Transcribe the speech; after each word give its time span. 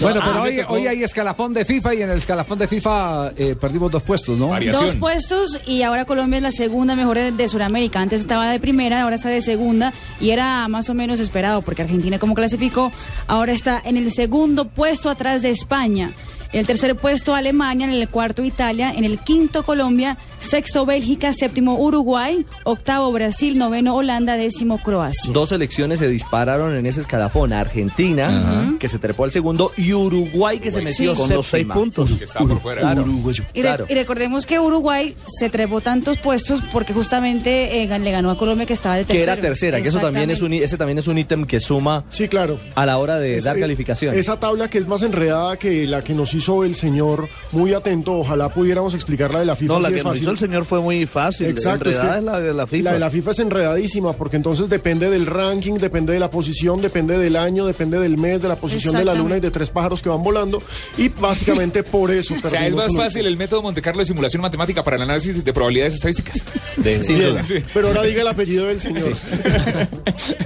Bueno, 0.00 0.18
Ah, 0.20 0.30
pero 0.32 0.42
hoy, 0.42 0.60
hoy 0.68 0.86
hay 0.88 1.04
escalafón 1.04 1.54
de 1.54 1.64
FIFA 1.64 1.94
y 1.94 2.02
en 2.02 2.10
el 2.10 2.18
escalafón 2.18 2.58
de 2.58 2.66
FIFA 2.66 3.30
eh, 3.36 3.54
perdimos 3.54 3.92
dos 3.92 4.02
puestos, 4.02 4.36
¿no? 4.36 4.48
Dos 4.72 4.96
puestos 4.96 5.60
y 5.64 5.82
ahora 5.82 6.04
Colombia 6.04 6.38
es 6.38 6.42
la 6.42 6.50
segunda 6.50 6.96
mejor 6.96 7.18
de, 7.18 7.30
de 7.30 7.48
Sudamérica. 7.48 8.00
Antes 8.00 8.20
estaba 8.22 8.50
de 8.50 8.58
primera, 8.58 9.02
ahora 9.02 9.14
está 9.14 9.28
de 9.28 9.40
segunda 9.42 9.92
y 10.20 10.30
era 10.30 10.66
más 10.66 10.90
o 10.90 10.94
menos 10.94 11.20
esperado 11.20 11.62
porque 11.62 11.82
Argentina 11.82 12.18
como 12.18 12.34
clasificó, 12.34 12.90
ahora 13.28 13.52
está 13.52 13.80
en 13.84 13.96
el 13.96 14.10
segundo 14.12 14.66
puesto 14.66 15.08
atrás 15.08 15.42
de 15.42 15.50
España. 15.50 16.10
En 16.52 16.60
el 16.60 16.66
tercer 16.66 16.94
puesto 16.96 17.34
Alemania, 17.34 17.86
en 17.86 17.92
el 17.92 18.08
cuarto 18.08 18.42
Italia, 18.44 18.92
en 18.96 19.04
el 19.04 19.18
quinto 19.18 19.62
Colombia, 19.64 20.16
sexto 20.40 20.86
Bélgica, 20.86 21.32
séptimo 21.32 21.76
Uruguay, 21.78 22.44
octavo 22.64 23.10
Brasil, 23.12 23.58
noveno 23.58 23.94
Holanda, 23.96 24.36
décimo 24.36 24.78
Croacia. 24.78 25.32
Dos 25.32 25.48
selecciones 25.50 25.98
se 25.98 26.08
dispararon 26.08 26.76
en 26.76 26.86
ese 26.86 27.00
escalafón. 27.00 27.52
Argentina, 27.52 28.76
que 28.78 28.88
se 28.88 28.98
trepó 28.98 29.24
al 29.24 29.32
segundo, 29.32 29.72
y 29.76 29.92
Uruguay, 29.92 30.58
que 30.58 30.70
se 30.70 30.80
metió 30.82 31.14
Sí. 31.14 31.20
con 31.20 31.30
los 31.30 31.46
seis 31.46 31.66
puntos. 31.66 32.10
Que 32.12 32.24
está 32.24 32.40
por 32.40 32.60
fuera. 32.60 32.80
Claro, 32.80 33.04
Y, 33.06 33.32
re- 33.32 33.62
claro. 33.62 33.86
y 33.88 33.94
recordemos 33.94 34.46
que 34.46 34.58
Uruguay 34.58 35.14
se 35.38 35.50
trepó 35.50 35.80
tantos 35.80 36.18
puestos 36.18 36.60
porque 36.72 36.92
justamente 36.92 37.82
eh, 37.82 37.98
le 37.98 38.10
ganó 38.10 38.30
a 38.30 38.36
Colombia 38.38 38.66
que 38.66 38.72
estaba 38.72 38.96
de 38.96 39.02
Que 39.02 39.14
tercero. 39.14 39.32
era 39.32 39.40
tercera, 39.40 39.80
que 39.82 39.88
eso 39.88 39.98
también 40.00 40.30
es 40.30 40.42
un, 40.42 40.52
ese 40.52 40.76
también 40.76 40.98
es 40.98 41.06
un 41.06 41.18
ítem 41.18 41.44
que 41.46 41.60
suma 41.60 42.04
Sí, 42.08 42.28
claro. 42.28 42.58
a 42.74 42.86
la 42.86 42.98
hora 42.98 43.18
de 43.18 43.36
Es- 43.36 43.44
dar 43.44 43.56
eh, 43.56 43.60
calificación. 43.60 44.14
Esa 44.14 44.38
tabla 44.38 44.68
que 44.68 44.78
es 44.78 44.86
más 44.86 45.02
enredada 45.02 45.56
que 45.56 45.86
la 45.86 46.02
que 46.02 46.14
nos 46.14 46.34
hizo 46.36 46.64
el 46.64 46.74
señor, 46.74 47.28
muy 47.52 47.74
atento, 47.74 48.12
ojalá 48.12 48.48
pudiéramos 48.48 48.94
explicarla 48.94 49.40
de 49.40 49.46
la 49.46 49.56
FIFA. 49.56 49.74
No, 49.74 49.80
la 49.80 49.88
que 49.88 49.96
nos 49.96 50.04
fácil. 50.04 50.22
hizo 50.22 50.30
el 50.30 50.38
señor 50.38 50.64
fue 50.64 50.80
muy 50.80 51.06
fácil. 51.06 51.46
Exacto, 51.46 51.88
Enredada 51.88 52.12
que 52.12 52.18
es 52.18 52.24
la 52.24 52.40
de 52.40 52.54
la 52.54 52.66
FIFA. 52.66 52.82
La 52.84 52.92
de 52.92 52.98
la 52.98 53.10
FIFA 53.10 53.30
es 53.30 53.38
enredadísima 53.38 54.12
porque 54.12 54.36
entonces 54.36 54.68
depende 54.68 55.10
del 55.10 55.26
ranking, 55.26 55.74
depende 55.74 56.12
de 56.12 56.20
la 56.20 56.30
posición, 56.30 56.80
depende 56.80 57.18
del 57.18 57.36
año, 57.36 57.66
depende 57.66 57.98
del 57.98 58.16
mes, 58.18 58.42
de 58.42 58.48
la 58.48 58.56
posición 58.56 58.94
de 58.94 59.04
la 59.04 59.14
luna 59.14 59.36
y 59.36 59.40
de 59.40 59.50
tres 59.50 59.70
pájaros 59.70 60.02
que 60.02 60.08
van 60.08 60.22
volando. 60.22 60.62
Y 60.96 61.08
básicamente 61.08 61.82
por 61.82 62.10
eso 62.10 62.34
O 62.44 62.48
sea, 62.48 62.66
es 62.66 62.74
más 62.74 62.94
fácil 62.94 63.26
el 63.26 63.36
método 63.36 63.62
Monte 63.62 63.82
Carlo 63.82 64.00
de 64.00 64.06
simulación 64.06 64.42
matemática 64.42 64.82
para 64.82 64.96
el 64.96 65.02
análisis 65.02 65.44
de 65.44 65.52
probabilidades 65.52 65.94
estadísticas. 65.94 66.44
Bien, 66.76 67.02
duda. 67.02 67.42
Pero 67.74 67.88
ahora 67.88 68.02
diga 68.02 68.22
el 68.22 68.28
apellido 68.28 68.66
del 68.66 68.80
señor. 68.80 69.14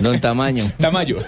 Don 0.00 0.20
Tamaño. 0.28 0.70
Tamayo. 0.78 1.18